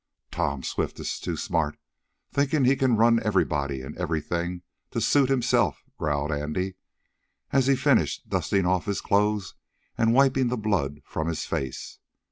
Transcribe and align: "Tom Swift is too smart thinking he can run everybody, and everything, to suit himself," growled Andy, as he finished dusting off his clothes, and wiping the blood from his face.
"Tom 0.31 0.63
Swift 0.63 0.99
is 0.99 1.19
too 1.19 1.37
smart 1.37 1.77
thinking 2.31 2.63
he 2.65 2.75
can 2.75 2.97
run 2.97 3.21
everybody, 3.23 3.83
and 3.83 3.95
everything, 3.99 4.63
to 4.89 4.99
suit 4.99 5.29
himself," 5.29 5.83
growled 5.95 6.31
Andy, 6.31 6.73
as 7.51 7.67
he 7.67 7.75
finished 7.75 8.27
dusting 8.27 8.65
off 8.65 8.85
his 8.85 8.99
clothes, 8.99 9.53
and 9.99 10.11
wiping 10.15 10.47
the 10.47 10.57
blood 10.57 11.01
from 11.05 11.27
his 11.27 11.45
face. 11.45 11.99